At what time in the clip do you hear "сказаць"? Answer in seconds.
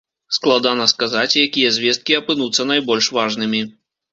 0.93-1.39